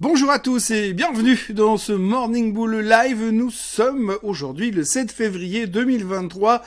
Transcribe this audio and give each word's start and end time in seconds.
Bonjour 0.00 0.30
à 0.30 0.38
tous 0.38 0.70
et 0.70 0.92
bienvenue 0.92 1.36
dans 1.50 1.76
ce 1.76 1.90
Morning 1.90 2.52
Bull 2.52 2.76
Live. 2.76 3.30
Nous 3.30 3.50
sommes 3.50 4.16
aujourd'hui 4.22 4.70
le 4.70 4.84
7 4.84 5.10
février 5.10 5.66
2023 5.66 6.62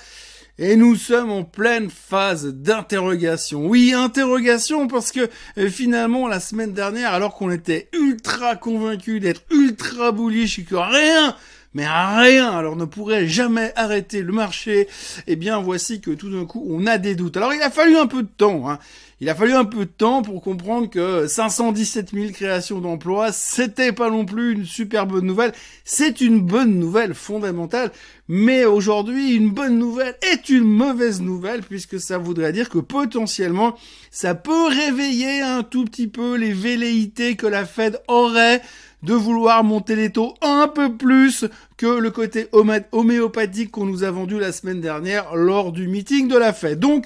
et 0.58 0.76
nous 0.76 0.98
sommes 0.98 1.32
en 1.32 1.46
pleine 1.46 1.90
phase 1.90 2.48
d'interrogation. 2.48 3.68
Oui, 3.68 3.94
interrogation 3.96 4.90
parce 4.90 5.14
que 5.14 5.30
euh, 5.58 5.70
finalement 5.70 6.28
la 6.28 6.42
semaine 6.42 6.74
dernière, 6.74 7.14
alors 7.14 7.36
qu'on 7.36 7.52
était 7.52 7.88
ultra 7.94 8.58
convaincu 8.58 9.22
d'être 9.22 9.44
ultra 9.50 10.12
bullish 10.12 10.60
et 10.60 10.66
que 10.66 10.76
rien 10.76 11.34
mais 11.74 11.88
rien, 11.88 12.52
alors 12.52 12.76
ne 12.76 12.86
pourrait 12.86 13.28
jamais 13.28 13.72
arrêter 13.76 14.22
le 14.22 14.34
marché, 14.34 14.88
eh 15.28 15.36
bien 15.36 15.60
voici 15.60 16.02
que 16.02 16.12
tout 16.12 16.30
d'un 16.30 16.46
coup 16.46 16.66
on 16.70 16.86
a 16.86 16.98
des 16.98 17.16
doutes. 17.16 17.38
Alors 17.38 17.54
il 17.54 17.62
a 17.62 17.70
fallu 17.70 17.98
un 17.98 18.08
peu 18.08 18.24
de 18.24 18.30
temps, 18.36 18.70
hein. 18.70 18.80
Il 19.24 19.30
a 19.30 19.36
fallu 19.36 19.54
un 19.54 19.66
peu 19.66 19.86
de 19.86 19.92
temps 19.92 20.24
pour 20.24 20.42
comprendre 20.42 20.90
que 20.90 21.28
517 21.28 22.10
000 22.12 22.32
créations 22.32 22.80
d'emplois, 22.80 23.32
c'était 23.32 23.92
pas 23.92 24.10
non 24.10 24.26
plus 24.26 24.54
une 24.54 24.66
super 24.66 25.06
bonne 25.06 25.28
nouvelle. 25.28 25.54
C'est 25.86 26.22
une 26.22 26.40
bonne 26.40 26.80
nouvelle 26.80 27.14
fondamentale, 27.14 27.92
mais 28.28 28.66
aujourd'hui, 28.66 29.36
une 29.36 29.52
bonne 29.52 29.78
nouvelle 29.78 30.16
est 30.24 30.50
une 30.50 30.64
mauvaise 30.64 31.22
nouvelle 31.22 31.62
puisque 31.62 32.00
ça 32.00 32.18
voudrait 32.18 32.52
dire 32.52 32.68
que 32.68 32.80
potentiellement, 32.80 33.78
ça 34.10 34.34
peut 34.34 34.66
réveiller 34.66 35.42
un 35.42 35.62
tout 35.62 35.86
petit 35.86 36.08
peu 36.08 36.36
les 36.36 36.54
velléités 36.54 37.36
que 37.36 37.46
la 37.46 37.66
Fed 37.66 38.02
aurait 38.08 38.64
de 39.04 39.14
vouloir 39.14 39.64
monter 39.64 39.96
les 39.96 40.12
taux 40.12 40.36
un 40.42 40.68
peu 40.68 40.94
plus 40.94 41.46
que 41.78 41.88
le 41.88 42.12
côté 42.12 42.48
homéopathique 42.92 43.72
qu'on 43.72 43.86
nous 43.86 44.04
a 44.04 44.12
vendu 44.12 44.40
la 44.40 44.52
semaine 44.52 44.82
dernière 44.82 45.36
lors 45.36 45.72
du 45.72 45.88
meeting 45.88 46.28
de 46.28 46.38
la 46.38 46.54
Fed. 46.54 46.80
Donc, 46.80 47.06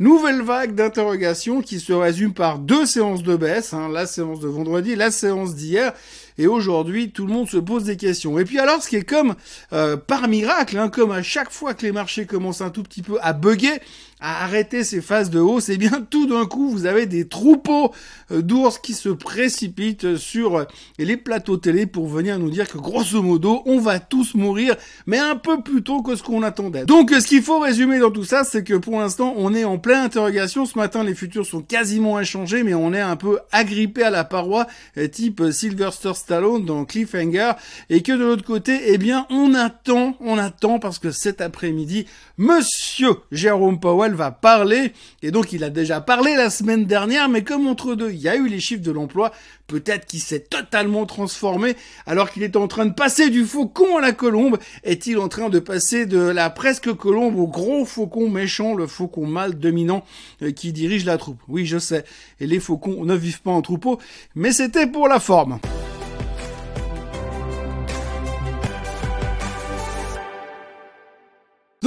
Nouvelle 0.00 0.40
vague 0.40 0.74
d'interrogations 0.74 1.60
qui 1.60 1.78
se 1.78 1.92
résume 1.92 2.32
par 2.32 2.58
deux 2.58 2.86
séances 2.86 3.22
de 3.22 3.36
baisse, 3.36 3.74
hein, 3.74 3.90
la 3.92 4.06
séance 4.06 4.40
de 4.40 4.48
vendredi, 4.48 4.96
la 4.96 5.10
séance 5.10 5.54
d'hier, 5.54 5.92
et 6.38 6.46
aujourd'hui 6.46 7.10
tout 7.10 7.26
le 7.26 7.32
monde 7.34 7.50
se 7.50 7.58
pose 7.58 7.84
des 7.84 7.98
questions. 7.98 8.38
Et 8.38 8.46
puis 8.46 8.58
alors 8.58 8.82
ce 8.82 8.88
qui 8.88 8.96
est 8.96 9.06
comme 9.06 9.34
euh, 9.74 9.98
par 9.98 10.26
miracle, 10.26 10.78
hein, 10.78 10.88
comme 10.88 11.10
à 11.10 11.22
chaque 11.22 11.50
fois 11.50 11.74
que 11.74 11.82
les 11.82 11.92
marchés 11.92 12.24
commencent 12.24 12.62
un 12.62 12.70
tout 12.70 12.82
petit 12.82 13.02
peu 13.02 13.18
à 13.20 13.34
bugger, 13.34 13.78
à 14.20 14.44
arrêter 14.44 14.84
ces 14.84 15.00
phases 15.00 15.30
de 15.30 15.38
hausse, 15.38 15.68
et 15.68 15.74
eh 15.74 15.78
bien 15.78 16.04
tout 16.08 16.26
d'un 16.26 16.46
coup 16.46 16.70
vous 16.70 16.86
avez 16.86 17.06
des 17.06 17.26
troupeaux 17.26 17.92
euh, 18.30 18.42
d'ours 18.42 18.78
qui 18.78 18.94
se 18.94 19.08
précipitent 19.08 20.16
sur 20.16 20.56
euh, 20.56 20.64
les 20.98 21.16
plateaux 21.16 21.56
télé 21.56 21.86
pour 21.86 22.06
venir 22.06 22.38
nous 22.38 22.50
dire 22.50 22.68
que 22.68 22.78
grosso 22.78 23.22
modo 23.22 23.62
on 23.66 23.78
va 23.78 23.98
tous 23.98 24.34
mourir, 24.34 24.76
mais 25.06 25.18
un 25.18 25.36
peu 25.36 25.62
plus 25.62 25.82
tôt 25.82 26.02
que 26.02 26.16
ce 26.16 26.22
qu'on 26.22 26.42
attendait. 26.42 26.84
Donc 26.84 27.10
ce 27.10 27.26
qu'il 27.26 27.42
faut 27.42 27.58
résumer 27.58 27.98
dans 27.98 28.10
tout 28.10 28.24
ça, 28.24 28.44
c'est 28.44 28.64
que 28.64 28.74
pour 28.74 29.00
l'instant 29.00 29.34
on 29.36 29.54
est 29.54 29.64
en 29.64 29.78
pleine 29.78 30.04
interrogation. 30.04 30.66
Ce 30.66 30.78
matin 30.78 31.02
les 31.02 31.14
futurs 31.14 31.46
sont 31.46 31.62
quasiment 31.62 32.16
inchangés, 32.16 32.62
mais 32.62 32.74
on 32.74 32.92
est 32.92 33.00
un 33.00 33.16
peu 33.16 33.38
agrippé 33.52 34.02
à 34.02 34.10
la 34.10 34.24
paroi, 34.24 34.66
euh, 34.98 35.08
type 35.08 35.42
Sylvester 35.50 36.12
Stallone 36.14 36.64
dans 36.64 36.84
Cliffhanger, 36.84 37.52
et 37.88 38.02
que 38.02 38.12
de 38.12 38.24
l'autre 38.24 38.44
côté, 38.44 38.80
eh 38.86 38.98
bien 38.98 39.26
on 39.30 39.54
attend, 39.54 40.16
on 40.20 40.38
attend 40.38 40.78
parce 40.78 40.98
que 40.98 41.10
cet 41.10 41.40
après-midi, 41.40 42.06
Monsieur 42.42 43.16
Jérôme 43.32 43.80
Powell 43.80 44.09
va 44.14 44.30
parler, 44.30 44.92
et 45.22 45.30
donc 45.30 45.52
il 45.52 45.64
a 45.64 45.70
déjà 45.70 46.00
parlé 46.00 46.34
la 46.34 46.50
semaine 46.50 46.84
dernière, 46.84 47.28
mais 47.28 47.44
comme 47.44 47.66
entre 47.66 47.94
deux, 47.94 48.10
il 48.10 48.20
y 48.20 48.28
a 48.28 48.36
eu 48.36 48.48
les 48.48 48.60
chiffres 48.60 48.82
de 48.82 48.90
l'emploi, 48.90 49.32
peut-être 49.66 50.06
qu'il 50.06 50.20
s'est 50.20 50.40
totalement 50.40 51.06
transformé, 51.06 51.76
alors 52.06 52.30
qu'il 52.30 52.42
est 52.42 52.56
en 52.56 52.66
train 52.66 52.86
de 52.86 52.92
passer 52.92 53.30
du 53.30 53.44
faucon 53.44 53.98
à 53.98 54.00
la 54.00 54.12
colombe, 54.12 54.58
est-il 54.82 55.18
en 55.18 55.28
train 55.28 55.48
de 55.48 55.58
passer 55.58 56.06
de 56.06 56.18
la 56.18 56.50
presque 56.50 56.92
colombe 56.92 57.38
au 57.38 57.46
gros 57.46 57.84
faucon 57.84 58.28
méchant, 58.28 58.74
le 58.74 58.86
faucon 58.86 59.26
mâle 59.26 59.58
dominant 59.58 60.04
euh, 60.42 60.50
qui 60.50 60.72
dirige 60.72 61.04
la 61.04 61.18
troupe? 61.18 61.40
Oui, 61.48 61.66
je 61.66 61.78
sais, 61.78 62.04
et 62.40 62.46
les 62.46 62.58
faucons 62.58 63.04
ne 63.04 63.14
vivent 63.14 63.42
pas 63.42 63.52
en 63.52 63.62
troupeau, 63.62 64.00
mais 64.34 64.52
c'était 64.52 64.88
pour 64.88 65.06
la 65.06 65.20
forme. 65.20 65.60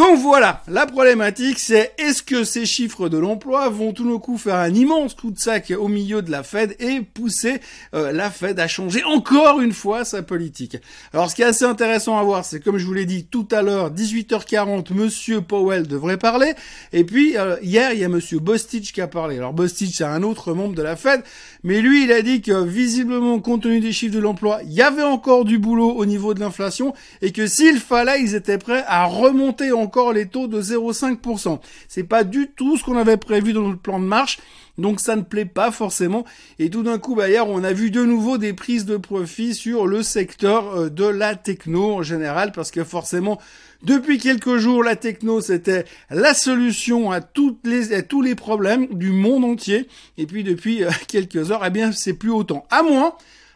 Donc 0.04 0.20
voilà, 0.20 0.62
la 0.68 0.86
problématique 0.86 1.60
c'est 1.60 1.94
est-ce 1.98 2.24
que 2.24 2.44
ces 2.44 2.66
chiffres 2.66 3.08
de 3.08 3.18
l'emploi 3.18 3.70
vont 3.70 3.94
tout 3.94 4.12
d'un 4.12 4.20
coup 4.20 4.38
faire 4.38 4.56
un 4.56 4.74
immense 4.74 5.14
coup 5.14 5.32
de 5.32 5.40
sac 5.40 5.72
au 5.80 5.88
milieu 5.88 6.22
de 6.22 6.30
la 6.30 6.44
Fed 6.44 6.76
et 6.80 7.00
pousser 7.00 7.62
euh, 7.96 8.12
la 8.12 8.30
Fed 8.30 8.60
à 8.60 8.68
changer 8.68 9.02
encore 9.06 9.62
une 9.62 9.72
fois 9.72 10.04
sa 10.04 10.22
politique? 10.22 10.76
Alors 11.14 11.30
ce 11.30 11.36
qui 11.36 11.42
est 11.42 11.46
assez 11.46 11.64
intéressant 11.64 12.20
à 12.20 12.24
voir, 12.24 12.44
c'est 12.44 12.60
comme 12.60 12.78
je 12.78 12.86
vous 12.86 12.94
l'ai 12.94 13.06
dit 13.06 13.24
tout 13.24 13.48
à 13.50 13.62
l'heure, 13.62 13.94
18h40, 13.94 14.94
Monsieur 14.94 15.40
Powell 15.40 15.88
devrait 15.88 16.18
parler, 16.18 16.52
et 16.92 17.06
puis 17.06 17.38
euh, 17.38 17.56
hier 17.62 17.94
il 17.94 18.00
y 18.00 18.04
a 18.04 18.10
Monsieur 18.10 18.40
Bostich 18.40 18.92
qui 18.92 19.00
a 19.00 19.08
parlé. 19.08 19.38
Alors 19.38 19.54
Bostich 19.54 19.96
c'est 19.96 20.04
un 20.04 20.22
autre 20.22 20.54
membre 20.54 20.76
de 20.76 20.84
la 20.84 20.98
Fed, 20.98 21.24
mais 21.64 21.80
lui 21.80 22.04
il 22.04 22.12
a 22.12 22.22
dit 22.22 22.42
que 22.42 22.62
visiblement 22.62 23.40
compte 23.40 23.64
tenu 23.64 23.80
des 23.80 23.94
chiffres 23.94 24.16
de 24.16 24.20
l'emploi, 24.20 24.60
il 24.66 24.74
y 24.74 24.82
avait 24.82 25.02
encore 25.02 25.46
du 25.46 25.60
boulot 25.60 25.92
au 25.92 26.06
niveau 26.06 26.34
de 26.34 26.42
l'inflation 26.42 26.94
et 27.22 27.32
que 27.32 27.48
s'il 27.48 27.78
fallait, 27.80 28.22
ils 28.22 28.36
étaient 28.36 28.58
prêts 28.58 28.84
à 28.86 29.06
remonter 29.06 29.72
en 29.72 29.93
encore 29.94 30.12
les 30.12 30.26
taux 30.26 30.48
de 30.48 30.60
0,5%. 30.60 31.60
C'est 31.88 32.04
pas 32.04 32.24
du 32.24 32.50
tout 32.50 32.78
ce 32.78 32.84
qu'on 32.84 32.98
avait 32.98 33.18
prévu 33.18 33.54
dans 33.54 33.62
notre 33.62 33.80
plan 33.80 34.00
de 34.00 34.06
marche. 34.06 34.40
Donc 34.80 35.00
ça 35.00 35.16
ne 35.16 35.22
plaît 35.22 35.46
pas 35.46 35.70
forcément. 35.70 36.26
Et 36.58 36.72
tout 36.72 36.82
d'un 36.82 36.98
coup, 36.98 37.14
bah, 37.14 37.26
on 37.46 37.64
a 37.64 37.74
vu 37.74 37.92
de 37.92 38.04
nouveau 38.04 38.40
des 38.40 38.54
prises 38.54 38.86
de 38.86 38.98
profit 38.98 39.54
sur 39.54 39.86
le 39.86 40.02
secteur 40.02 40.76
euh, 40.76 40.90
de 40.90 41.06
la 41.06 41.36
techno 41.36 41.94
en 41.94 42.02
général, 42.02 42.52
parce 42.54 42.72
que 42.72 42.84
forcément, 42.84 43.40
depuis 43.84 44.18
quelques 44.18 44.58
jours, 44.58 44.84
la 44.84 44.96
techno, 44.96 45.42
c'était 45.42 45.86
la 46.10 46.34
solution 46.34 47.12
à, 47.12 47.22
toutes 47.22 47.60
les, 47.64 47.94
à 47.94 48.02
tous 48.02 48.24
les 48.24 48.34
problèmes 48.34 48.88
du 48.88 49.12
monde 49.12 49.46
entier. 49.46 49.88
Et 50.18 50.26
puis 50.26 50.44
depuis 50.44 50.84
euh, 50.84 50.90
quelques 51.08 51.52
heures, 51.52 51.64
eh 51.64 51.70
bien, 51.70 51.92
c'est 51.92 52.14
plus 52.14 52.32
autant. 52.32 52.66
À 52.72 52.82
moins 52.82 53.14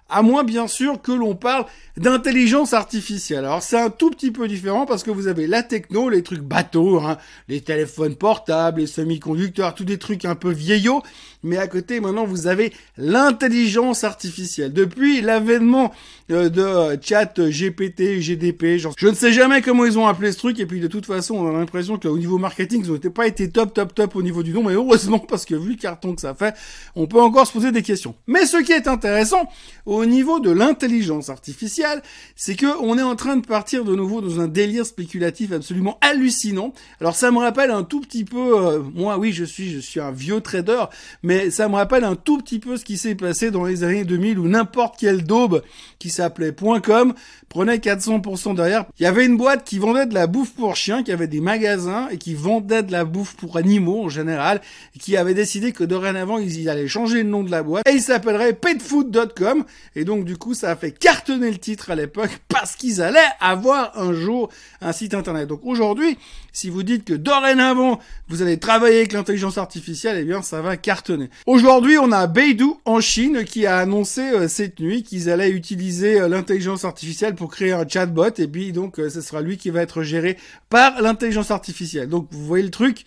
à 0.09 0.21
moins 0.21 0.43
bien 0.43 0.67
sûr 0.67 1.01
que 1.01 1.11
l'on 1.11 1.35
parle 1.35 1.65
d'intelligence 1.97 2.73
artificielle. 2.73 3.39
Alors 3.39 3.63
c'est 3.63 3.79
un 3.79 3.89
tout 3.89 4.11
petit 4.11 4.31
peu 4.31 4.47
différent 4.47 4.85
parce 4.85 5.03
que 5.03 5.11
vous 5.11 5.27
avez 5.27 5.47
la 5.47 5.63
techno, 5.63 6.09
les 6.09 6.21
trucs 6.21 6.41
bateaux, 6.41 6.99
hein, 6.99 7.17
les 7.47 7.61
téléphones 7.61 8.15
portables, 8.15 8.81
les 8.81 8.87
semi-conducteurs, 8.87 9.73
tous 9.73 9.83
des 9.83 9.97
trucs 9.97 10.23
un 10.25 10.35
peu 10.35 10.51
vieillots, 10.51 11.01
mais 11.43 11.57
à 11.57 11.67
côté 11.67 11.99
maintenant 11.99 12.25
vous 12.25 12.47
avez 12.47 12.71
l'intelligence 12.97 14.03
artificielle. 14.03 14.73
Depuis 14.73 15.21
l'avènement 15.21 15.91
euh, 16.31 16.49
de 16.49 16.99
chat 17.01 17.39
GPT, 17.39 18.19
GDP, 18.21 18.77
genre, 18.77 18.93
je 18.97 19.07
ne 19.07 19.15
sais 19.15 19.33
jamais 19.33 19.61
comment 19.61 19.85
ils 19.85 19.97
ont 19.97 20.05
appelé 20.05 20.31
ce 20.31 20.37
truc 20.37 20.59
et 20.59 20.67
puis 20.67 20.79
de 20.79 20.87
toute 20.87 21.05
façon 21.05 21.35
on 21.35 21.49
a 21.49 21.57
l'impression 21.57 21.97
que 21.97 22.07
au 22.07 22.17
niveau 22.17 22.37
marketing 22.37 22.83
ils 22.85 22.91
n'ont 22.91 23.11
pas 23.11 23.25
été 23.25 23.49
top 23.49 23.73
top 23.73 23.95
top 23.95 24.15
au 24.15 24.21
niveau 24.21 24.43
du 24.43 24.53
nom, 24.53 24.63
mais 24.63 24.73
heureusement 24.73 25.19
parce 25.19 25.45
que 25.45 25.55
vu 25.55 25.71
le 25.71 25.77
carton 25.77 26.13
que 26.13 26.21
ça 26.21 26.35
fait, 26.35 26.53
on 26.95 27.07
peut 27.07 27.21
encore 27.21 27.47
se 27.47 27.53
poser 27.53 27.71
des 27.71 27.81
questions. 27.81 28.13
Mais 28.27 28.45
ce 28.45 28.57
qui 28.57 28.71
est 28.71 28.87
intéressant, 28.87 29.49
au 29.87 30.05
niveau 30.05 30.39
de 30.39 30.51
l'intelligence 30.51 31.29
artificielle, 31.29 31.86
c'est 32.35 32.55
que 32.55 32.67
on 32.81 32.97
est 32.97 33.03
en 33.03 33.15
train 33.15 33.37
de 33.37 33.45
partir 33.45 33.83
de 33.83 33.95
nouveau 33.95 34.21
dans 34.21 34.39
un 34.39 34.47
délire 34.47 34.85
spéculatif 34.85 35.51
absolument 35.51 35.97
hallucinant. 36.01 36.73
Alors 37.01 37.15
ça 37.15 37.31
me 37.31 37.39
rappelle 37.39 37.71
un 37.71 37.83
tout 37.83 38.01
petit 38.01 38.25
peu, 38.25 38.57
euh, 38.57 38.79
moi 38.93 39.17
oui 39.17 39.33
je 39.33 39.43
suis 39.43 39.71
je 39.71 39.79
suis 39.79 39.99
un 39.99 40.11
vieux 40.11 40.41
trader, 40.41 40.85
mais 41.23 41.49
ça 41.51 41.67
me 41.67 41.75
rappelle 41.75 42.03
un 42.03 42.15
tout 42.15 42.37
petit 42.37 42.59
peu 42.59 42.77
ce 42.77 42.85
qui 42.85 42.97
s'est 42.97 43.15
passé 43.15 43.51
dans 43.51 43.65
les 43.65 43.83
années 43.83 44.05
2000 44.05 44.39
où 44.39 44.47
n'importe 44.47 44.99
quelle 44.99 45.23
daube 45.23 45.61
qui 45.99 46.09
s'appelait 46.09 46.53
.com 46.83 47.13
prenait 47.49 47.77
400% 47.77 48.55
derrière. 48.55 48.85
Il 48.99 49.03
y 49.03 49.05
avait 49.05 49.25
une 49.25 49.37
boîte 49.37 49.63
qui 49.63 49.79
vendait 49.79 50.05
de 50.05 50.13
la 50.13 50.27
bouffe 50.27 50.53
pour 50.53 50.75
chiens, 50.75 51.03
qui 51.03 51.11
avait 51.11 51.27
des 51.27 51.41
magasins 51.41 52.07
et 52.11 52.17
qui 52.17 52.33
vendait 52.33 52.83
de 52.83 52.91
la 52.91 53.05
bouffe 53.05 53.35
pour 53.35 53.57
animaux 53.57 54.03
en 54.03 54.09
général, 54.09 54.61
et 54.95 54.99
qui 54.99 55.17
avait 55.17 55.33
décidé 55.33 55.71
que 55.71 55.83
dorénavant 55.83 56.37
ils 56.37 56.69
allaient 56.69 56.87
changer 56.87 57.23
le 57.23 57.29
nom 57.29 57.43
de 57.43 57.51
la 57.51 57.63
boîte 57.63 57.87
et 57.87 57.93
il 57.93 58.01
s'appellerait 58.01 58.53
petfood.com 58.53 59.65
et 59.95 60.05
donc 60.05 60.25
du 60.25 60.37
coup 60.37 60.53
ça 60.53 60.71
a 60.71 60.75
fait 60.75 60.91
cartonner 60.91 61.51
le 61.51 61.57
titre 61.57 61.76
à 61.87 61.95
l'époque 61.95 62.39
parce 62.47 62.75
qu'ils 62.75 63.01
allaient 63.01 63.19
avoir 63.39 63.97
un 63.97 64.13
jour 64.13 64.49
un 64.81 64.91
site 64.91 65.13
internet. 65.13 65.47
Donc 65.47 65.61
aujourd'hui, 65.63 66.17
si 66.51 66.69
vous 66.69 66.83
dites 66.83 67.05
que 67.05 67.13
dorénavant 67.13 67.99
vous 68.27 68.41
allez 68.41 68.57
travailler 68.57 68.97
avec 68.97 69.13
l'intelligence 69.13 69.57
artificielle, 69.57 70.17
eh 70.19 70.25
bien 70.25 70.41
ça 70.41 70.61
va 70.61 70.77
cartonner. 70.77 71.29
Aujourd'hui, 71.45 71.97
on 71.97 72.11
a 72.11 72.27
Beidou 72.27 72.79
en 72.85 72.99
Chine 72.99 73.43
qui 73.45 73.65
a 73.65 73.77
annoncé 73.77 74.21
euh, 74.21 74.47
cette 74.47 74.79
nuit 74.79 75.03
qu'ils 75.03 75.29
allaient 75.29 75.51
utiliser 75.51 76.19
euh, 76.19 76.27
l'intelligence 76.27 76.85
artificielle 76.85 77.35
pour 77.35 77.51
créer 77.51 77.71
un 77.71 77.87
chatbot 77.87 78.29
et 78.37 78.47
puis 78.47 78.71
donc 78.71 78.99
euh, 78.99 79.09
ce 79.09 79.21
sera 79.21 79.41
lui 79.41 79.57
qui 79.57 79.69
va 79.69 79.81
être 79.81 80.03
géré 80.03 80.37
par 80.69 81.01
l'intelligence 81.01 81.51
artificielle. 81.51 82.09
Donc 82.09 82.27
vous 82.31 82.45
voyez 82.45 82.65
le 82.65 82.71
truc, 82.71 83.05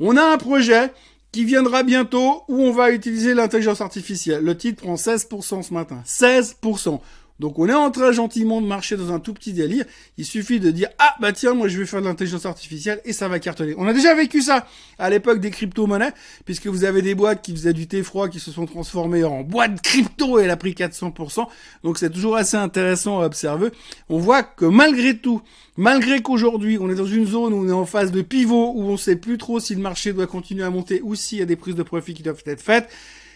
on 0.00 0.16
a 0.16 0.22
un 0.22 0.38
projet 0.38 0.90
qui 1.32 1.46
viendra 1.46 1.82
bientôt 1.82 2.44
où 2.48 2.62
on 2.62 2.72
va 2.72 2.92
utiliser 2.92 3.32
l'intelligence 3.32 3.80
artificielle. 3.80 4.44
Le 4.44 4.56
titre 4.56 4.82
prend 4.82 4.94
16% 4.94 5.62
ce 5.62 5.72
matin. 5.72 6.02
16%. 6.06 7.00
Donc 7.42 7.58
on 7.58 7.68
est 7.68 7.74
en 7.74 7.90
train 7.90 8.12
gentiment 8.12 8.60
de 8.60 8.68
marcher 8.68 8.96
dans 8.96 9.12
un 9.12 9.18
tout 9.18 9.34
petit 9.34 9.52
délire. 9.52 9.84
Il 10.16 10.24
suffit 10.24 10.60
de 10.60 10.70
dire 10.70 10.88
ah 11.00 11.16
bah 11.20 11.32
tiens 11.32 11.54
moi 11.54 11.66
je 11.66 11.76
vais 11.76 11.86
faire 11.86 12.00
de 12.00 12.06
l'intelligence 12.06 12.46
artificielle 12.46 13.00
et 13.04 13.12
ça 13.12 13.26
va 13.26 13.40
cartonner. 13.40 13.74
On 13.78 13.88
a 13.88 13.92
déjà 13.92 14.14
vécu 14.14 14.42
ça 14.42 14.64
à 14.96 15.10
l'époque 15.10 15.40
des 15.40 15.50
crypto-monnaies 15.50 16.12
puisque 16.44 16.68
vous 16.68 16.84
avez 16.84 17.02
des 17.02 17.16
boîtes 17.16 17.42
qui 17.42 17.50
faisaient 17.50 17.72
du 17.72 17.88
thé 17.88 18.04
froid 18.04 18.28
qui 18.28 18.38
se 18.38 18.52
sont 18.52 18.64
transformées 18.64 19.24
en 19.24 19.42
boîtes 19.42 19.82
crypto 19.82 20.38
et 20.38 20.44
elle 20.44 20.50
a 20.50 20.56
pris 20.56 20.70
400%. 20.70 21.44
Donc 21.82 21.98
c'est 21.98 22.10
toujours 22.10 22.36
assez 22.36 22.56
intéressant 22.56 23.20
à 23.20 23.26
observer. 23.26 23.70
On 24.08 24.18
voit 24.18 24.44
que 24.44 24.64
malgré 24.64 25.18
tout, 25.18 25.42
malgré 25.76 26.22
qu'aujourd'hui 26.22 26.78
on 26.80 26.90
est 26.90 26.94
dans 26.94 27.06
une 27.06 27.26
zone 27.26 27.54
où 27.54 27.64
on 27.64 27.68
est 27.68 27.72
en 27.72 27.86
phase 27.86 28.12
de 28.12 28.22
pivot 28.22 28.72
où 28.76 28.84
on 28.84 28.96
sait 28.96 29.16
plus 29.16 29.36
trop 29.36 29.58
si 29.58 29.74
le 29.74 29.80
marché 29.80 30.12
doit 30.12 30.28
continuer 30.28 30.62
à 30.62 30.70
monter 30.70 31.00
ou 31.02 31.16
s'il 31.16 31.38
y 31.38 31.42
a 31.42 31.46
des 31.46 31.56
prises 31.56 31.74
de 31.74 31.82
profit 31.82 32.14
qui 32.14 32.22
doivent 32.22 32.44
être 32.46 32.62
faites, 32.62 32.88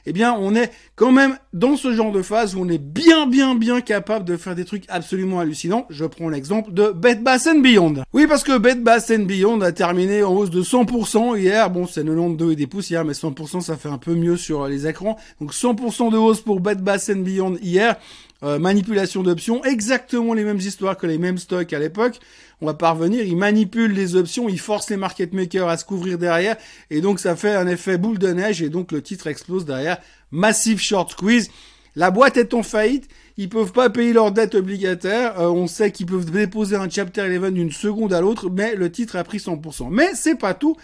eh 0.07 0.13
bien, 0.13 0.37
on 0.39 0.55
est 0.55 0.71
quand 0.95 1.13
même 1.13 1.37
dans 1.53 1.77
ce 1.77 1.93
genre 1.93 2.13
de 2.13 2.23
phase 2.23 2.55
où 2.55 2.61
on 2.61 2.69
est 2.69 2.79
bien, 2.79 3.27
bien, 3.27 3.55
bien 3.55 3.81
capable 3.81 4.25
de 4.25 4.37
faire 4.37 4.55
des 4.55 4.65
trucs 4.65 4.85
absolument 4.89 5.41
hallucinants. 5.41 5.87
Je 5.91 6.05
prends 6.05 6.29
l'exemple 6.29 6.73
de 6.73 6.93
Bed 6.93 7.23
Bath 7.23 7.49
Beyond. 7.61 8.05
Oui, 8.13 8.27
parce 8.27 8.45
que 8.45 8.57
Bed 8.57 8.83
Bath 8.83 9.11
Beyond 9.11 9.61
a 9.61 9.73
terminé 9.73 10.23
en 10.23 10.33
hausse 10.33 10.51
de 10.51 10.63
100% 10.63 11.39
hier. 11.39 11.71
Bon, 11.71 11.87
c'est 11.87 12.05
92 12.05 12.53
et 12.53 12.57
des 12.57 12.67
poussières, 12.67 13.05
mais 13.05 13.13
100% 13.13 13.61
ça 13.61 13.77
fait 13.77 13.89
un 13.89 13.99
peu 13.99 14.15
mieux 14.15 14.37
sur 14.37 14.67
les 14.69 14.87
écrans. 14.87 15.17
Donc 15.41 15.53
100% 15.53 16.13
de 16.13 16.17
hausse 16.17 16.41
pour 16.41 16.61
Bed 16.61 16.81
Bath 16.81 17.11
Beyond 17.11 17.57
hier. 17.61 17.97
Euh, 18.43 18.59
manipulation 18.59 19.23
d'options, 19.23 19.65
exactement 19.65 20.35
les 20.35 20.45
mêmes 20.45 20.59
histoires 20.59 20.99
que 20.99 21.07
les 21.07 21.17
mêmes 21.17 21.39
stocks 21.39 21.73
à 21.73 21.79
l'époque. 21.79 22.21
On 22.61 22.67
va 22.67 22.75
parvenir, 22.75 23.25
ils 23.25 23.37
manipulent 23.37 23.95
les 23.95 24.15
options, 24.15 24.47
ils 24.51 24.61
forcent 24.61 24.91
les 24.91 24.99
market 24.99 25.33
makers 25.33 25.69
à 25.69 25.79
se 25.79 25.87
couvrir 25.87 26.19
derrière, 26.19 26.57
et 26.91 27.01
donc 27.01 27.19
ça 27.19 27.35
fait 27.35 27.55
un 27.55 27.67
effet 27.67 27.97
boule 27.97 28.19
de 28.19 28.29
neige, 28.29 28.61
et 28.61 28.69
donc 28.69 28.93
le 28.93 29.01
titre 29.01 29.27
explose 29.27 29.65
derrière. 29.65 29.97
Massive 30.33 30.79
short 30.79 31.13
squeeze. 31.13 31.51
La 31.95 32.11
boîte 32.11 32.37
est 32.37 32.53
en 32.53 32.63
faillite, 32.63 33.09
ils 33.39 33.49
peuvent 33.49 33.73
pas 33.73 33.89
payer 33.89 34.13
leurs 34.13 34.33
dettes 34.33 34.55
obligataires, 34.55 35.41
euh, 35.41 35.49
on 35.49 35.67
sait 35.67 35.91
qu'ils 35.91 36.05
peuvent 36.05 36.31
déposer 36.31 36.77
un 36.77 36.91
chapter 36.91 37.23
11 37.23 37.53
d'une 37.53 37.73
seconde 37.73 38.13
à 38.13 38.21
l'autre, 38.21 38.51
mais 38.51 38.75
le 38.75 38.93
titre 38.93 39.17
a 39.17 39.25
pris 39.25 39.39
100%. 39.39 39.89
Mais 39.91 40.11
c'est 40.15 40.37
pas 40.37 40.53
tout. 40.53 40.77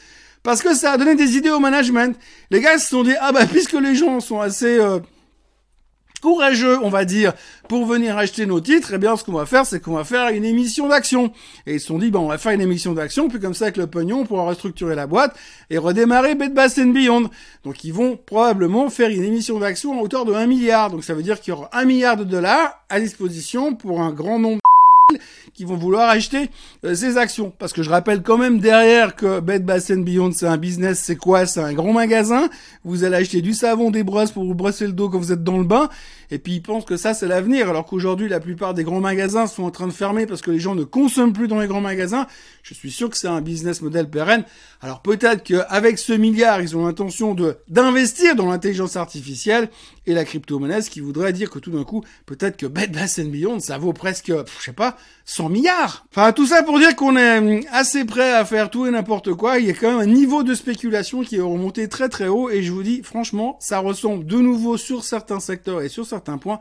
Parce 0.43 0.63
que 0.63 0.75
ça 0.75 0.93
a 0.93 0.97
donné 0.97 1.15
des 1.15 1.37
idées 1.37 1.51
au 1.51 1.61
management. 1.61 2.17
Les 2.51 2.61
gars 2.61 2.79
se 2.79 2.89
sont 2.89 3.05
dit, 3.05 3.15
ah 3.21 3.31
bah 3.31 3.47
puisque 3.47 3.75
les 3.75 3.95
gens 3.95 4.21
sont 4.21 4.41
assez 4.41 4.79
euh, 4.79 4.99
courageux, 6.23 6.79
on 6.83 6.89
va 6.89 7.05
dire, 7.05 7.35
pour 7.69 7.85
venir 7.85 8.17
acheter 8.17 8.47
nos 8.47 8.61
titres, 8.61 8.93
eh 8.95 8.99
bien, 8.99 9.17
ce 9.17 9.25
qu'on 9.25 9.33
va 9.33 9.45
faire, 9.45 9.67
c'est 9.67 9.81
qu'on 9.81 9.95
va 9.95 10.05
faire 10.05 10.29
une 10.29 10.45
émission 10.45 10.89
d'action. 10.89 11.33
Et 11.67 11.75
ils 11.75 11.81
se 11.81 11.89
sont 11.89 11.99
dit, 11.99 12.11
bon, 12.11 12.21
on 12.21 12.29
va 12.29 12.39
faire 12.39 12.53
une 12.53 12.61
émission 12.61 12.95
d'action, 12.95 13.29
puis 13.29 13.41
comme 13.41 13.55
ça, 13.55 13.67
avec 13.67 13.77
le 13.77 13.89
pognon, 13.89 14.21
on 14.21 14.25
pourra 14.25 14.45
restructurer 14.45 14.95
la 14.95 15.07
boîte 15.07 15.37
et 15.69 15.77
redémarrer 15.77 16.35
Bed 16.35 16.55
Bath 16.55 16.79
Beyond. 16.79 17.29
Donc, 17.65 17.85
ils 17.85 17.93
vont 17.93 18.17
probablement 18.17 18.89
faire 18.89 19.11
une 19.11 19.25
émission 19.25 19.59
d'action 19.59 19.99
en 19.99 20.01
hauteur 20.01 20.25
de 20.25 20.33
1 20.33 20.47
milliard. 20.47 20.91
Donc, 20.91 21.05
ça 21.05 21.13
veut 21.13 21.23
dire 21.23 21.41
qu'il 21.41 21.53
y 21.53 21.57
aura 21.57 21.69
1 21.73 21.85
milliard 21.85 22.17
de 22.17 22.25
dollars 22.25 22.83
à 22.89 23.01
disposition 23.01 23.75
pour 23.75 24.01
un 24.01 24.13
grand 24.13 24.39
nombre 24.39 24.61
qui 25.55 25.65
vont 25.65 25.77
vouloir 25.77 26.09
acheter 26.09 26.51
euh, 26.85 26.95
ces 26.95 27.17
actions. 27.19 27.53
Parce 27.59 27.73
que 27.73 27.83
je 27.83 27.91
rappelle 27.91 28.23
quand 28.23 28.39
même 28.39 28.59
derrière 28.59 29.15
que 29.17 29.41
Bed 29.41 29.65
Bath 29.65 29.93
Beyond, 29.93 30.33
c'est 30.33 30.47
un 30.47 30.57
business, 30.57 30.99
c'est 31.01 31.17
quoi? 31.17 31.47
C'est 31.47 31.61
un 31.61 31.73
grand 31.73 31.93
magasin. 31.93 32.49
Vous 32.85 33.05
allez 33.05 33.17
acheter 33.17 33.43
du 33.43 33.53
savon, 33.53 33.91
des 33.91 34.03
brosses 34.03 34.33
pour 34.33 34.45
vous 34.45 34.55
brosser 34.55 34.87
le 34.87 34.93
dos 34.93 35.09
quand 35.09 35.19
vous 35.19 35.33
êtes 35.33 35.45
dans 35.45 35.59
le 35.59 35.65
bain. 35.65 35.89
Et 36.31 36.39
puis 36.39 36.55
ils 36.55 36.63
pensent 36.63 36.87
que 36.87 36.97
ça, 36.97 37.13
c'est 37.13 37.27
l'avenir. 37.27 37.69
Alors 37.69 37.85
qu'aujourd'hui, 37.85 38.29
la 38.29 38.41
plupart 38.41 38.73
des 38.73 38.85
grands 38.85 39.01
magasins 39.01 39.47
sont 39.47 39.65
en 39.65 39.71
train 39.71 39.87
de 39.87 39.93
fermer 39.93 40.27
parce 40.27 40.41
que 40.41 40.51
les 40.51 40.59
gens 40.59 40.75
ne 40.75 40.85
consomment 40.85 41.35
plus 41.35 41.49
dans 41.49 41.61
les 41.61 41.67
grands 41.67 41.83
magasins. 41.83 42.27
Je 42.63 42.73
suis 42.73 42.91
sûr 42.91 43.11
que 43.11 43.19
c'est 43.19 43.29
un 43.29 43.43
business 43.43 43.83
model 43.83 44.09
pérenne. 44.09 44.45
Alors 44.81 45.03
peut-être 45.03 45.43
qu'avec 45.43 45.99
ce 45.99 46.15
milliard, 46.15 46.63
ils 46.63 46.77
ont 46.77 46.87
l'intention 46.87 47.35
de 47.35 47.59
d'investir 47.69 48.35
dans 48.35 48.51
l'intelligence 48.51 48.97
artificielle 48.97 49.69
et 50.07 50.15
la 50.15 50.25
crypto-monnaie, 50.25 50.83
ce 50.83 50.91
qui 50.91 51.01
voudrait 51.01 51.33
dire 51.33 51.51
que 51.51 51.59
tout 51.59 51.71
d'un 51.71 51.85
coup, 51.85 52.03
peut-être 52.27 52.57
que 52.57 52.67
Bed 52.67 52.93
Bath 52.93 53.21
Beyond, 53.21 53.61
ça 53.61 53.79
vaut 53.79 53.93
presque, 53.93 54.33
je 54.33 54.65
sais 54.65 54.73
pas, 54.73 54.97
100 55.25 55.42
milliards. 55.49 56.07
Enfin, 56.11 56.33
tout 56.33 56.47
ça 56.47 56.63
pour 56.63 56.79
dire 56.79 56.95
qu'on 56.97 57.17
est 57.17 57.39
hum, 57.39 57.61
assez 57.71 58.05
prêt 58.05 58.33
à 58.33 58.45
faire 58.45 58.71
tout 58.71 58.87
et 58.87 58.91
n'importe 58.91 59.35
quoi. 59.35 59.59
Il 59.59 59.67
y 59.67 59.71
a 59.71 59.75
quand 59.75 59.91
même 59.91 60.09
un 60.09 60.13
niveau 60.13 60.43
de 60.43 60.55
spéculation 60.55 61.23
qui 61.23 61.37
est 61.37 61.41
remonté 61.41 61.89
très 61.89 62.09
très 62.09 62.29
haut 62.29 62.51
et 62.51 62.63
je 62.63 62.73
vous 62.73 62.83
dis, 62.83 63.03
franchement, 63.03 63.57
ça 63.61 63.79
ressemble 63.79 64.27
de 64.27 64.39
nouveau 64.39 64.77
sur 64.77 65.05
certains 65.05 65.41
secteurs 65.41 65.83
et 65.83 65.89
sur 65.89 66.07
certains 66.07 66.39
points 66.39 66.61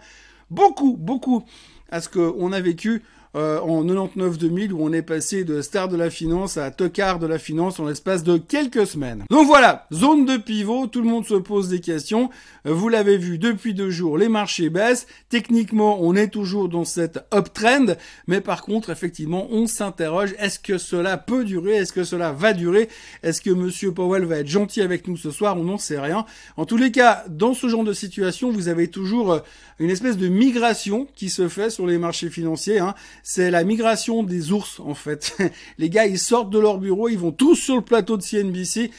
beaucoup, 0.51 0.97
beaucoup 0.97 1.43
à 1.89 2.01
ce 2.01 2.09
qu'on 2.09 2.51
a 2.51 2.61
vécu 2.61 3.03
euh, 3.35 3.59
en 3.61 3.83
99-2000 3.85 4.71
où 4.71 4.83
on 4.83 4.91
est 4.91 5.01
passé 5.01 5.43
de 5.43 5.61
star 5.61 5.87
de 5.87 5.95
la 5.95 6.09
finance 6.09 6.57
à 6.57 6.69
tocard 6.69 7.17
de 7.17 7.27
la 7.27 7.39
finance 7.39 7.79
en 7.79 7.85
l'espace 7.85 8.23
de 8.23 8.37
quelques 8.37 8.85
semaines. 8.85 9.23
Donc 9.29 9.47
voilà, 9.47 9.87
zone 9.93 10.25
de 10.25 10.37
pivot, 10.37 10.87
tout 10.87 11.01
le 11.01 11.07
monde 11.07 11.25
se 11.25 11.35
pose 11.35 11.69
des 11.69 11.79
questions. 11.79 12.29
Euh, 12.65 12.73
vous 12.73 12.89
l'avez 12.89 13.17
vu 13.17 13.37
depuis 13.37 13.73
deux 13.73 13.89
jours, 13.89 14.17
les 14.17 14.29
marchés 14.29 14.69
baissent. 14.69 15.07
Techniquement, 15.29 15.99
on 16.01 16.15
est 16.15 16.27
toujours 16.27 16.67
dans 16.67 16.83
cette 16.83 17.19
uptrend, 17.33 17.95
mais 18.27 18.41
par 18.41 18.63
contre, 18.63 18.89
effectivement, 18.89 19.47
on 19.51 19.67
s'interroge 19.67 20.35
est-ce 20.37 20.59
que 20.59 20.77
cela 20.77 21.17
peut 21.17 21.45
durer? 21.45 21.77
Est-ce 21.77 21.93
que 21.93 22.03
cela 22.03 22.31
va 22.31 22.53
durer? 22.53 22.89
Est-ce 23.23 23.41
que 23.41 23.49
Monsieur 23.49 23.93
Powell 23.93 24.25
va 24.25 24.39
être 24.39 24.47
gentil 24.47 24.81
avec 24.81 25.07
nous 25.07 25.17
ce 25.17 25.31
soir? 25.31 25.57
On 25.57 25.63
n'en 25.63 25.77
sait 25.77 25.99
rien. 25.99 26.25
En 26.57 26.65
tous 26.65 26.77
les 26.77 26.91
cas, 26.91 27.23
dans 27.29 27.53
ce 27.53 27.69
genre 27.69 27.83
de 27.83 27.93
situation, 27.93 28.51
vous 28.51 28.67
avez 28.67 28.89
toujours 28.89 29.31
euh, 29.31 29.39
une 29.79 29.89
espèce 29.89 30.17
de 30.17 30.27
migration 30.27 31.07
qui 31.15 31.29
se 31.29 31.47
fait 31.47 31.69
sur 31.69 31.87
les 31.87 31.97
marchés 31.97 32.29
financiers. 32.29 32.79
Hein 32.79 32.93
c'est 33.23 33.51
la 33.51 33.63
migration 33.63 34.23
des 34.23 34.51
ours 34.51 34.79
en 34.79 34.93
fait. 34.93 35.37
Les 35.77 35.89
gars, 35.89 36.05
ils 36.05 36.19
sortent 36.19 36.49
de 36.49 36.59
leur 36.59 36.77
bureau, 36.77 37.09
ils 37.09 37.19
vont 37.19 37.31
tous 37.31 37.55
sur 37.55 37.75
le 37.75 37.81
plateau 37.81 38.17
de 38.17 38.21
CNBC. 38.23 38.91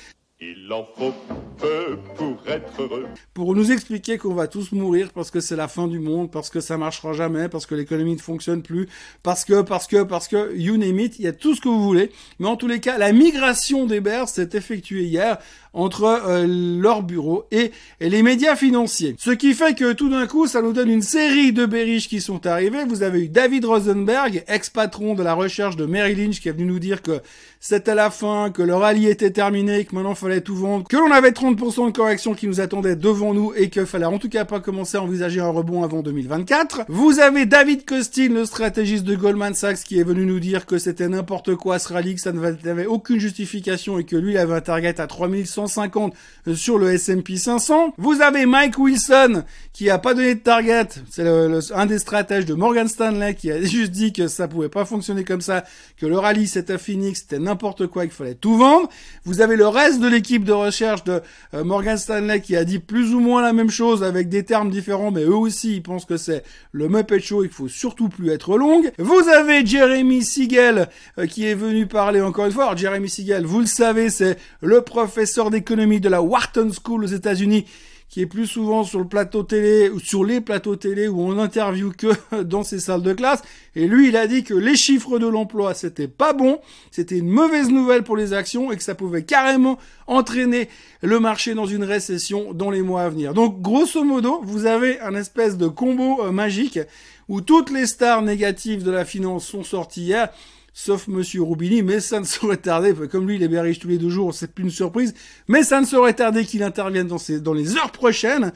Il 0.44 0.72
en 0.72 0.84
faut 0.84 1.14
peu 1.56 1.96
pour 2.16 2.36
être 2.48 2.82
heureux. 2.82 3.06
Pour 3.32 3.54
nous 3.54 3.70
expliquer 3.70 4.18
qu'on 4.18 4.34
va 4.34 4.48
tous 4.48 4.72
mourir 4.72 5.10
parce 5.14 5.30
que 5.30 5.38
c'est 5.38 5.54
la 5.54 5.68
fin 5.68 5.86
du 5.86 6.00
monde, 6.00 6.32
parce 6.32 6.50
que 6.50 6.58
ça 6.58 6.76
marchera 6.76 7.12
jamais, 7.12 7.48
parce 7.48 7.64
que 7.64 7.76
l'économie 7.76 8.16
ne 8.16 8.20
fonctionne 8.20 8.60
plus, 8.60 8.88
parce 9.22 9.44
que, 9.44 9.62
parce 9.62 9.86
que, 9.86 10.02
parce 10.02 10.26
que, 10.26 10.52
you 10.56 10.76
name 10.76 10.98
it, 10.98 11.20
il 11.20 11.26
y 11.26 11.28
a 11.28 11.32
tout 11.32 11.54
ce 11.54 11.60
que 11.60 11.68
vous 11.68 11.84
voulez. 11.84 12.10
Mais 12.40 12.48
en 12.48 12.56
tous 12.56 12.66
les 12.66 12.80
cas, 12.80 12.98
la 12.98 13.12
migration 13.12 13.86
des 13.86 14.00
bears 14.00 14.28
s'est 14.28 14.48
effectuée 14.54 15.04
hier 15.04 15.38
entre 15.74 16.04
euh, 16.04 16.46
leur 16.46 17.02
bureau 17.02 17.44
et, 17.50 17.72
les 18.00 18.22
médias 18.22 18.56
financiers. 18.56 19.14
Ce 19.18 19.30
qui 19.30 19.54
fait 19.54 19.74
que 19.74 19.92
tout 19.92 20.08
d'un 20.08 20.26
coup, 20.26 20.46
ça 20.46 20.60
nous 20.60 20.72
donne 20.72 20.90
une 20.90 21.02
série 21.02 21.52
de 21.52 21.66
berriches 21.66 22.08
qui 22.08 22.20
sont 22.20 22.46
arrivés. 22.46 22.84
Vous 22.86 23.02
avez 23.02 23.24
eu 23.24 23.28
David 23.28 23.64
Rosenberg, 23.64 24.44
ex-patron 24.48 25.14
de 25.14 25.22
la 25.22 25.34
recherche 25.34 25.76
de 25.76 25.86
Mary 25.86 26.14
Lynch, 26.14 26.40
qui 26.40 26.48
est 26.48 26.52
venu 26.52 26.66
nous 26.66 26.78
dire 26.78 27.00
que 27.00 27.20
c'était 27.60 27.94
la 27.94 28.10
fin, 28.10 28.50
que 28.50 28.62
le 28.62 28.74
rallye 28.74 29.06
était 29.06 29.30
terminé, 29.30 29.84
que 29.84 29.94
maintenant 29.94 30.16
fallait 30.16 30.40
tout 30.40 30.56
vendre, 30.56 30.86
que 30.88 30.96
l'on 30.96 31.12
avait 31.12 31.30
30% 31.30 31.86
de 31.86 31.96
correction 31.96 32.34
qui 32.34 32.48
nous 32.48 32.60
attendait 32.60 32.96
devant 32.96 33.32
nous 33.32 33.52
et 33.54 33.70
qu'il 33.70 33.86
fallait 33.86 34.04
en 34.04 34.18
tout 34.18 34.28
cas 34.28 34.44
pas 34.44 34.58
commencer 34.58 34.96
à 34.96 35.02
envisager 35.02 35.40
un 35.40 35.48
rebond 35.48 35.84
avant 35.84 36.02
2024. 36.02 36.82
Vous 36.88 37.20
avez 37.20 37.46
David 37.46 37.84
Costin, 37.84 38.30
le 38.30 38.44
stratégiste 38.44 39.04
de 39.04 39.14
Goldman 39.14 39.54
Sachs, 39.54 39.84
qui 39.84 39.98
est 40.00 40.02
venu 40.02 40.26
nous 40.26 40.40
dire 40.40 40.66
que 40.66 40.76
c'était 40.78 41.08
n'importe 41.08 41.54
quoi 41.54 41.78
ce 41.78 41.92
rallye, 41.92 42.16
que 42.16 42.20
ça 42.20 42.32
n'avait 42.32 42.86
aucune 42.86 43.20
justification 43.20 43.98
et 43.98 44.04
que 44.04 44.16
lui 44.16 44.36
avait 44.38 44.54
un 44.54 44.60
target 44.60 45.00
à 45.00 45.06
3100 45.06 45.61
150 45.66 46.14
sur 46.54 46.78
le 46.78 46.92
S&P 46.92 47.36
500. 47.36 47.94
Vous 47.98 48.20
avez 48.20 48.46
Mike 48.46 48.78
Wilson 48.78 49.44
qui 49.72 49.88
a 49.90 49.98
pas 49.98 50.14
donné 50.14 50.34
de 50.34 50.40
target. 50.40 50.88
C'est 51.10 51.26
un 51.74 51.86
des 51.86 51.98
stratèges 51.98 52.44
de 52.44 52.54
Morgan 52.54 52.88
Stanley 52.88 53.34
qui 53.34 53.50
a 53.50 53.62
juste 53.62 53.92
dit 53.92 54.12
que 54.12 54.28
ça 54.28 54.48
pouvait 54.48 54.68
pas 54.68 54.84
fonctionner 54.84 55.24
comme 55.24 55.40
ça, 55.40 55.64
que 55.96 56.06
le 56.06 56.18
rallye 56.18 56.46
c'était 56.46 56.78
fini, 56.78 57.12
que 57.12 57.18
c'était 57.18 57.38
n'importe 57.38 57.86
quoi, 57.86 58.02
qu'il 58.02 58.12
fallait 58.12 58.34
tout 58.34 58.56
vendre. 58.56 58.88
Vous 59.24 59.40
avez 59.40 59.56
le 59.56 59.66
reste 59.66 60.00
de 60.00 60.08
l'équipe 60.08 60.44
de 60.44 60.52
recherche 60.52 61.04
de 61.04 61.20
euh, 61.54 61.64
Morgan 61.64 61.96
Stanley 61.96 62.40
qui 62.40 62.56
a 62.56 62.64
dit 62.64 62.78
plus 62.78 63.14
ou 63.14 63.20
moins 63.20 63.42
la 63.42 63.52
même 63.52 63.70
chose 63.70 64.04
avec 64.04 64.28
des 64.28 64.44
termes 64.44 64.70
différents, 64.70 65.10
mais 65.10 65.22
eux 65.22 65.34
aussi 65.34 65.76
ils 65.76 65.82
pensent 65.82 66.04
que 66.04 66.16
c'est 66.16 66.44
le 66.72 66.88
Muppet 66.88 67.20
Show, 67.20 67.44
il 67.44 67.50
faut 67.50 67.68
surtout 67.68 68.08
plus 68.08 68.30
être 68.30 68.58
longue. 68.58 68.90
Vous 68.98 69.28
avez 69.28 69.64
Jeremy 69.64 70.22
Siegel 70.22 70.88
euh, 71.18 71.26
qui 71.26 71.46
est 71.46 71.54
venu 71.54 71.86
parler 71.86 72.20
encore 72.20 72.46
une 72.46 72.52
fois. 72.52 72.64
Alors 72.64 72.76
Jeremy 72.76 73.08
Siegel, 73.08 73.46
vous 73.46 73.60
le 73.60 73.66
savez, 73.66 74.10
c'est 74.10 74.36
le 74.60 74.82
professeur 74.82 75.50
d'économie 75.52 76.00
de 76.00 76.08
la 76.08 76.20
Wharton 76.20 76.70
School 76.84 77.04
aux 77.04 77.08
États-Unis, 77.08 77.66
qui 78.12 78.20
est 78.20 78.26
plus 78.26 78.46
souvent 78.46 78.84
sur 78.84 78.98
le 78.98 79.06
plateau 79.06 79.42
télé 79.42 79.88
ou 79.88 79.98
sur 79.98 80.22
les 80.22 80.42
plateaux 80.42 80.76
télé 80.76 81.08
où 81.08 81.22
on 81.22 81.38
interview 81.38 81.92
que 81.96 82.42
dans 82.42 82.62
ces 82.62 82.78
salles 82.78 83.02
de 83.02 83.14
classe. 83.14 83.40
Et 83.74 83.86
lui, 83.86 84.08
il 84.08 84.16
a 84.16 84.26
dit 84.26 84.44
que 84.44 84.52
les 84.52 84.76
chiffres 84.76 85.18
de 85.18 85.26
l'emploi, 85.26 85.72
c'était 85.72 86.08
pas 86.08 86.34
bon, 86.34 86.58
c'était 86.90 87.16
une 87.16 87.30
mauvaise 87.30 87.70
nouvelle 87.70 88.02
pour 88.02 88.18
les 88.18 88.34
actions 88.34 88.70
et 88.70 88.76
que 88.76 88.82
ça 88.82 88.94
pouvait 88.94 89.22
carrément 89.22 89.78
entraîner 90.06 90.68
le 91.00 91.20
marché 91.20 91.54
dans 91.54 91.64
une 91.64 91.84
récession 91.84 92.52
dans 92.52 92.70
les 92.70 92.82
mois 92.82 93.04
à 93.04 93.08
venir. 93.08 93.32
Donc, 93.32 93.62
grosso 93.62 94.04
modo, 94.04 94.42
vous 94.42 94.66
avez 94.66 95.00
un 95.00 95.14
espèce 95.14 95.56
de 95.56 95.68
combo 95.68 96.22
euh, 96.22 96.32
magique 96.32 96.80
où 97.28 97.40
toutes 97.40 97.70
les 97.70 97.86
stars 97.86 98.20
négatives 98.20 98.82
de 98.82 98.90
la 98.90 99.06
finance 99.06 99.46
sont 99.46 99.64
sorties 99.64 100.02
hier 100.02 100.28
sauf 100.74 101.06
Monsieur 101.06 101.42
Roubini, 101.42 101.82
mais 101.82 102.00
ça 102.00 102.20
ne 102.20 102.24
saurait 102.24 102.56
tarder, 102.56 102.94
comme 103.10 103.28
lui 103.28 103.36
il 103.36 103.42
est 103.42 103.48
bien 103.48 103.62
tous 103.78 103.88
les 103.88 103.98
deux 103.98 104.08
jours, 104.08 104.34
c'est 104.34 104.52
plus 104.52 104.64
une 104.64 104.70
surprise, 104.70 105.14
mais 105.48 105.62
ça 105.62 105.80
ne 105.80 105.86
saurait 105.86 106.14
tarder 106.14 106.44
qu'il 106.44 106.62
intervienne 106.62 107.06
dans, 107.06 107.52
les 107.52 107.76
heures 107.76 107.92
prochaines. 107.92 108.52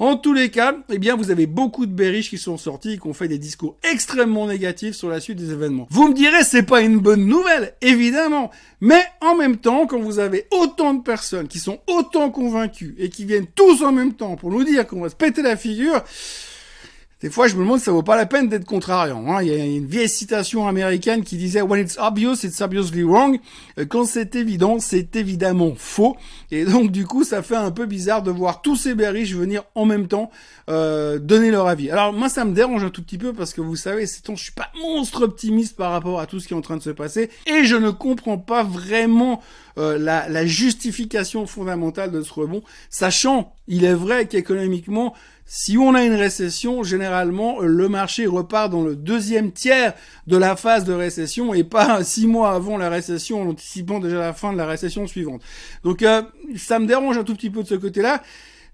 En 0.00 0.16
tous 0.16 0.32
les 0.32 0.48
cas, 0.50 0.76
eh 0.90 0.98
bien, 0.98 1.16
vous 1.16 1.32
avez 1.32 1.46
beaucoup 1.46 1.84
de 1.84 1.90
berriches 1.90 2.30
qui 2.30 2.38
sont 2.38 2.56
sortis 2.56 3.00
qui 3.00 3.06
ont 3.08 3.12
fait 3.12 3.26
des 3.26 3.38
discours 3.38 3.76
extrêmement 3.82 4.46
négatifs 4.46 4.94
sur 4.94 5.08
la 5.08 5.18
suite 5.18 5.38
des 5.38 5.50
événements. 5.50 5.88
Vous 5.90 6.06
me 6.06 6.14
direz, 6.14 6.44
c'est 6.44 6.62
pas 6.62 6.82
une 6.82 6.98
bonne 6.98 7.26
nouvelle, 7.26 7.74
évidemment. 7.80 8.52
Mais 8.80 9.02
en 9.20 9.34
même 9.34 9.56
temps, 9.56 9.88
quand 9.88 9.98
vous 9.98 10.20
avez 10.20 10.46
autant 10.52 10.94
de 10.94 11.02
personnes 11.02 11.48
qui 11.48 11.58
sont 11.58 11.80
autant 11.88 12.30
convaincues 12.30 12.94
et 12.96 13.08
qui 13.08 13.24
viennent 13.24 13.48
tous 13.48 13.82
en 13.82 13.90
même 13.90 14.14
temps 14.14 14.36
pour 14.36 14.50
nous 14.50 14.62
dire 14.62 14.86
qu'on 14.86 15.00
va 15.00 15.08
se 15.08 15.16
péter 15.16 15.42
la 15.42 15.56
figure, 15.56 16.04
Des 17.20 17.30
fois, 17.30 17.48
je 17.48 17.56
me 17.56 17.62
demande 17.62 17.80
ça 17.80 17.90
vaut 17.90 18.04
pas 18.04 18.16
la 18.16 18.26
peine 18.26 18.48
d'être 18.48 18.64
contrariant. 18.64 19.24
Hein. 19.26 19.42
Il 19.42 19.48
y 19.48 19.60
a 19.60 19.64
une 19.64 19.86
vieille 19.86 20.08
citation 20.08 20.68
américaine 20.68 21.24
qui 21.24 21.36
disait 21.36 21.62
"When 21.62 21.80
it's 21.80 21.98
obvious, 21.98 22.44
it's 22.44 22.60
obviously 22.60 23.02
wrong." 23.02 23.40
Euh, 23.76 23.86
quand 23.86 24.04
c'est 24.04 24.36
évident, 24.36 24.78
c'est 24.78 25.16
évidemment 25.16 25.72
faux. 25.76 26.16
Et 26.52 26.64
donc, 26.64 26.92
du 26.92 27.06
coup, 27.06 27.24
ça 27.24 27.42
fait 27.42 27.56
un 27.56 27.72
peu 27.72 27.86
bizarre 27.86 28.22
de 28.22 28.30
voir 28.30 28.62
tous 28.62 28.76
ces 28.76 28.94
berriches 28.94 29.34
venir 29.34 29.64
en 29.74 29.84
même 29.84 30.06
temps 30.06 30.30
euh, 30.70 31.18
donner 31.18 31.50
leur 31.50 31.66
avis. 31.66 31.90
Alors, 31.90 32.12
moi, 32.12 32.28
ça 32.28 32.44
me 32.44 32.52
dérange 32.52 32.84
un 32.84 32.90
tout 32.90 33.02
petit 33.02 33.18
peu 33.18 33.32
parce 33.32 33.52
que 33.52 33.60
vous 33.60 33.74
savez, 33.74 34.06
c'est 34.06 34.22
je 34.36 34.42
suis 34.42 34.52
pas 34.52 34.70
monstre 34.80 35.22
optimiste 35.22 35.76
par 35.76 35.92
rapport 35.92 36.20
à 36.20 36.26
tout 36.26 36.38
ce 36.38 36.46
qui 36.46 36.54
est 36.54 36.56
en 36.56 36.60
train 36.60 36.76
de 36.76 36.82
se 36.82 36.90
passer 36.90 37.30
et 37.46 37.64
je 37.64 37.76
ne 37.76 37.90
comprends 37.90 38.38
pas 38.38 38.62
vraiment 38.62 39.40
euh, 39.78 39.98
la, 39.98 40.28
la 40.28 40.46
justification 40.46 41.46
fondamentale 41.46 42.10
de 42.10 42.22
ce 42.22 42.32
rebond, 42.32 42.62
sachant, 42.90 43.54
il 43.66 43.84
est 43.84 43.94
vrai 43.94 44.26
qu'économiquement 44.26 45.14
si 45.50 45.78
on 45.78 45.94
a 45.94 46.04
une 46.04 46.14
récession, 46.14 46.82
généralement, 46.82 47.60
le 47.60 47.88
marché 47.88 48.26
repart 48.26 48.70
dans 48.70 48.82
le 48.82 48.94
deuxième 48.94 49.50
tiers 49.50 49.94
de 50.26 50.36
la 50.36 50.56
phase 50.56 50.84
de 50.84 50.92
récession 50.92 51.54
et 51.54 51.64
pas 51.64 52.04
six 52.04 52.26
mois 52.26 52.52
avant 52.52 52.76
la 52.76 52.90
récession 52.90 53.40
en 53.40 53.48
anticipant 53.48 53.98
déjà 53.98 54.18
la 54.18 54.34
fin 54.34 54.52
de 54.52 54.58
la 54.58 54.66
récession 54.66 55.06
suivante. 55.06 55.40
Donc 55.84 56.02
euh, 56.02 56.20
ça 56.54 56.78
me 56.78 56.86
dérange 56.86 57.16
un 57.16 57.24
tout 57.24 57.34
petit 57.34 57.48
peu 57.48 57.62
de 57.62 57.68
ce 57.68 57.76
côté-là. 57.76 58.22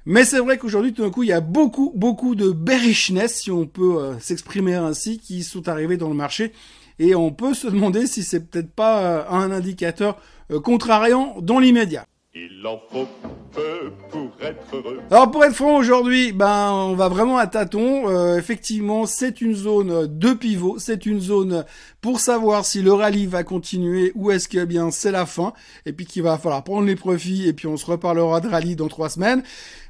Mais 0.05 0.25
c'est 0.25 0.41
vrai 0.41 0.59
qu'aujourd'hui, 0.59 0.93
tout 0.93 1.03
d'un 1.03 1.11
coup, 1.11 1.23
il 1.23 1.29
y 1.29 1.33
a 1.33 1.41
beaucoup, 1.41 1.93
beaucoup 1.95 2.35
de 2.35 2.51
bearishness, 2.51 3.37
si 3.37 3.53
on 3.53 3.67
peut 3.67 4.03
euh, 4.03 4.19
s'exprimer 4.19 4.75
ainsi, 4.75 5.19
qui 5.19 5.45
sont 5.45 5.69
arrivés 5.69 5.97
dans 5.97 6.09
le 6.09 6.17
marché. 6.17 6.53
Et 6.99 7.15
on 7.15 7.31
peut 7.31 7.55
se 7.55 7.69
demander 7.69 8.09
si 8.09 8.25
c'est 8.25 8.41
peut-être 8.41 8.71
pas 8.71 9.01
euh, 9.01 9.25
un 9.31 9.53
indicateur 9.53 10.21
contrariant 10.63 11.37
dans 11.41 11.59
l'immédiat. 11.59 12.07
Il 12.37 12.67
en 12.67 12.81
faut 12.91 13.07
peu 13.53 13.93
pour 14.11 14.33
être 14.43 14.65
heureux. 14.75 15.01
Alors 15.09 15.31
pour 15.31 15.45
être 15.45 15.55
franc 15.55 15.77
aujourd'hui, 15.77 16.33
ben 16.33 16.73
on 16.73 16.95
va 16.95 17.09
vraiment 17.09 17.39
à 17.39 17.47
tâtons. 17.47 18.09
Euh, 18.09 18.37
effectivement, 18.37 19.07
c'est 19.07 19.41
une 19.41 19.55
zone 19.55 20.09
de 20.09 20.33
pivot, 20.33 20.81
c'est 20.81 21.07
une 21.07 21.21
zone 21.21 21.65
pour 22.01 22.19
savoir 22.19 22.65
si 22.65 22.83
le 22.83 22.93
rallye 22.93 23.27
va 23.27 23.45
continuer 23.45 24.11
ou 24.17 24.33
est-ce 24.33 24.49
que 24.49 24.59
eh 24.59 24.67
bien 24.67 24.91
c'est 24.91 25.13
la 25.13 25.27
fin 25.27 25.53
et 25.87 25.93
puis 25.93 26.07
qu'il 26.07 26.25
va 26.25 26.37
falloir 26.37 26.65
prendre 26.65 26.87
les 26.87 26.97
profits 26.97 27.47
et 27.47 27.53
puis 27.53 27.69
on 27.69 27.77
se 27.77 27.87
reparlera 27.87 28.41
de 28.41 28.49
rallye 28.49 28.75
dans 28.75 28.89
trois 28.89 29.11
semaines. 29.11 29.45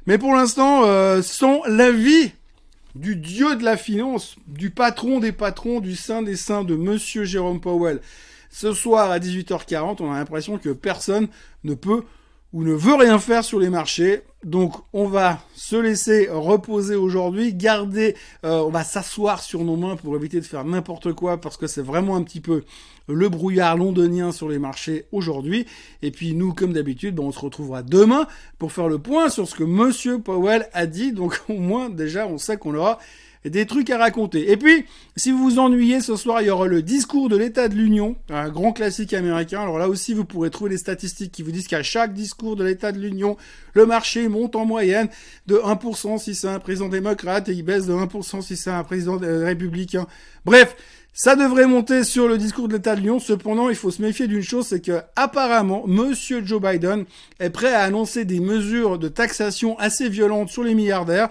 Mais 0.05 0.19
pour 0.19 0.35
l'instant, 0.35 0.83
euh, 0.85 1.23
sans 1.23 1.63
l'avis 1.65 2.31
du 2.93 3.15
dieu 3.15 3.55
de 3.55 3.63
la 3.63 3.75
finance, 3.75 4.35
du 4.45 4.69
patron 4.69 5.19
des 5.19 5.31
patrons, 5.31 5.79
du 5.79 5.95
saint 5.95 6.21
des 6.21 6.35
saints 6.35 6.63
de 6.63 6.75
Monsieur 6.75 7.23
Jérôme 7.23 7.59
Powell. 7.59 8.01
Ce 8.49 8.73
soir 8.73 9.11
à 9.11 9.19
18h40, 9.19 9.97
on 10.01 10.11
a 10.11 10.17
l'impression 10.17 10.57
que 10.57 10.69
personne 10.69 11.27
ne 11.63 11.73
peut 11.73 12.03
ou 12.55 12.63
ne 12.63 12.73
veut 12.73 12.95
rien 12.95 13.19
faire 13.19 13.43
sur 13.43 13.59
les 13.59 13.69
marchés. 13.69 14.21
Donc 14.45 14.75
on 14.93 15.07
va 15.07 15.39
se 15.55 15.75
laisser 15.75 16.29
reposer 16.31 16.95
aujourd'hui, 16.95 17.53
garder, 17.53 18.15
euh, 18.45 18.59
on 18.59 18.69
va 18.69 18.85
s'asseoir 18.85 19.41
sur 19.41 19.65
nos 19.65 19.75
mains 19.75 19.97
pour 19.97 20.15
éviter 20.15 20.39
de 20.39 20.45
faire 20.45 20.63
n'importe 20.63 21.11
quoi 21.11 21.41
parce 21.41 21.57
que 21.57 21.67
c'est 21.67 21.81
vraiment 21.81 22.15
un 22.15 22.23
petit 22.23 22.39
peu 22.39 22.63
le 23.09 23.27
brouillard 23.27 23.75
londonien 23.75 24.31
sur 24.31 24.47
les 24.47 24.57
marchés 24.57 25.05
aujourd'hui. 25.11 25.65
Et 26.01 26.11
puis 26.11 26.33
nous, 26.33 26.53
comme 26.53 26.71
d'habitude, 26.71 27.19
on 27.19 27.33
se 27.33 27.39
retrouvera 27.39 27.83
demain 27.83 28.25
pour 28.57 28.71
faire 28.71 28.87
le 28.87 28.99
point 28.99 29.27
sur 29.27 29.49
ce 29.49 29.55
que 29.55 29.65
Monsieur 29.65 30.19
Powell 30.19 30.69
a 30.71 30.85
dit. 30.85 31.11
Donc 31.11 31.41
au 31.49 31.57
moins 31.57 31.89
déjà, 31.89 32.25
on 32.25 32.37
sait 32.37 32.55
qu'on 32.55 32.75
aura 32.75 32.99
des 33.49 33.65
trucs 33.65 33.89
à 33.89 33.97
raconter. 33.97 34.51
Et 34.51 34.57
puis, 34.57 34.85
si 35.15 35.31
vous 35.31 35.37
vous 35.37 35.59
ennuyez, 35.59 36.01
ce 36.01 36.15
soir, 36.15 36.41
il 36.41 36.47
y 36.47 36.49
aura 36.49 36.67
le 36.67 36.81
discours 36.81 37.29
de 37.29 37.37
l'état 37.37 37.67
de 37.67 37.75
l'Union, 37.75 38.15
un 38.29 38.49
grand 38.49 38.73
classique 38.73 39.13
américain. 39.13 39.61
Alors 39.61 39.77
là 39.77 39.87
aussi, 39.87 40.13
vous 40.13 40.25
pourrez 40.25 40.49
trouver 40.49 40.71
les 40.71 40.77
statistiques 40.77 41.31
qui 41.31 41.43
vous 41.43 41.51
disent 41.51 41.67
qu'à 41.67 41.83
chaque 41.83 42.13
discours 42.13 42.55
de 42.55 42.63
l'état 42.63 42.91
de 42.91 42.99
l'Union, 42.99 43.37
le 43.73 43.85
marché 43.85 44.27
monte 44.27 44.55
en 44.55 44.65
moyenne 44.65 45.09
de 45.47 45.55
1% 45.55 46.17
si 46.17 46.35
c'est 46.35 46.47
un 46.47 46.59
président 46.59 46.89
démocrate 46.89 47.49
et 47.49 47.53
il 47.53 47.63
baisse 47.63 47.85
de 47.85 47.93
1% 47.93 48.41
si 48.41 48.55
c'est 48.57 48.71
un 48.71 48.83
président 48.83 49.17
républicain. 49.17 50.07
Bref, 50.45 50.75
ça 51.17 51.37
devrait 51.37 51.65
monter 51.65 52.03
sur 52.03 52.27
le 52.27 52.37
discours 52.37 52.67
de 52.67 52.73
l'état 52.73 52.93
de 52.93 52.99
l'Union. 52.99 53.19
Cependant, 53.19 53.69
il 53.69 53.75
faut 53.75 53.89
se 53.89 54.01
méfier 54.01 54.27
d'une 54.27 54.41
chose, 54.41 54.67
c'est 54.67 54.81
que 54.81 55.01
apparemment, 55.15 55.83
monsieur 55.87 56.45
Joe 56.45 56.61
Biden 56.61 57.05
est 57.39 57.51
prêt 57.51 57.73
à 57.73 57.83
annoncer 57.83 58.25
des 58.25 58.41
mesures 58.41 58.99
de 58.99 59.07
taxation 59.07 59.79
assez 59.79 60.09
violentes 60.09 60.49
sur 60.49 60.63
les 60.63 60.75
milliardaires. 60.75 61.29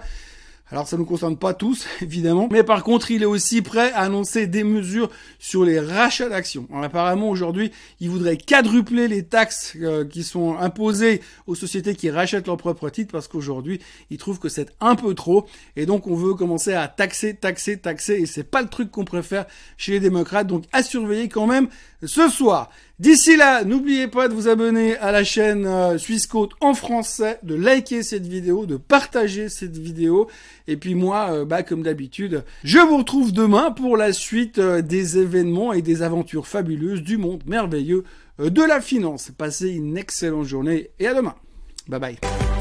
Alors 0.71 0.87
ça 0.87 0.95
ne 0.95 1.01
nous 1.01 1.05
concerne 1.05 1.37
pas 1.37 1.53
tous, 1.53 1.85
évidemment, 2.01 2.47
mais 2.51 2.63
par 2.63 2.83
contre, 2.83 3.11
il 3.11 3.21
est 3.21 3.27
aussi 3.27 3.61
prêt 3.61 3.91
à 3.91 3.99
annoncer 3.99 4.47
des 4.47 4.63
mesures 4.63 5.11
sur 5.37 5.63
les 5.63 5.79
rachats 5.79 6.27
d'actions. 6.27 6.67
Apparemment, 6.81 7.29
aujourd'hui, 7.29 7.71
il 7.99 8.09
voudrait 8.09 8.37
quadrupler 8.37 9.07
les 9.07 9.23
taxes 9.23 9.73
euh, 9.79 10.05
qui 10.05 10.23
sont 10.23 10.57
imposées 10.57 11.21
aux 11.45 11.53
sociétés 11.53 11.93
qui 11.93 12.09
rachètent 12.09 12.47
leurs 12.47 12.57
propres 12.57 12.89
titres, 12.89 13.11
parce 13.11 13.27
qu'aujourd'hui, 13.27 13.79
il 14.09 14.17
trouve 14.17 14.39
que 14.39 14.49
c'est 14.49 14.71
un 14.79 14.95
peu 14.95 15.13
trop, 15.13 15.45
et 15.75 15.85
donc 15.85 16.07
on 16.07 16.15
veut 16.15 16.33
commencer 16.33 16.73
à 16.73 16.87
taxer, 16.87 17.35
taxer, 17.35 17.77
taxer, 17.77 18.13
et 18.13 18.25
c'est 18.25 18.43
pas 18.43 18.63
le 18.63 18.67
truc 18.67 18.89
qu'on 18.89 19.05
préfère 19.05 19.45
chez 19.77 19.91
les 19.91 19.99
démocrates, 19.99 20.47
donc 20.47 20.63
à 20.71 20.81
surveiller 20.81 21.29
quand 21.29 21.45
même 21.45 21.67
ce 22.05 22.29
soir. 22.29 22.69
D'ici 22.97 23.35
là, 23.35 23.65
n'oubliez 23.65 24.07
pas 24.07 24.29
de 24.29 24.33
vous 24.33 24.47
abonner 24.47 24.95
à 24.97 25.11
la 25.11 25.25
chaîne 25.25 25.65
euh, 25.65 25.97
Suisse 25.97 26.27
Côte 26.27 26.53
en 26.61 26.73
français, 26.73 27.39
de 27.43 27.53
liker 27.53 28.03
cette 28.03 28.25
vidéo, 28.25 28.65
de 28.65 28.77
partager 28.77 29.49
cette 29.49 29.77
vidéo. 29.77 30.29
Et 30.67 30.77
puis 30.77 30.95
moi, 30.95 31.27
euh, 31.31 31.45
bah, 31.45 31.61
comme 31.61 31.83
d'habitude, 31.83 32.45
je 32.63 32.79
vous 32.79 32.97
retrouve 32.97 33.33
demain 33.33 33.71
pour 33.71 33.97
la 33.97 34.13
suite 34.13 34.59
euh, 34.59 34.81
des 34.81 35.17
événements 35.17 35.73
et 35.73 35.81
des 35.81 36.03
aventures 36.03 36.47
fabuleuses 36.47 37.01
du 37.01 37.17
monde 37.17 37.43
merveilleux 37.45 38.05
de 38.39 38.61
la 38.61 38.81
finance. 38.81 39.31
Passez 39.37 39.69
une 39.69 39.97
excellente 39.97 40.45
journée 40.45 40.91
et 40.99 41.07
à 41.07 41.13
demain. 41.13 41.35
Bye 41.87 41.99
bye. 41.99 42.54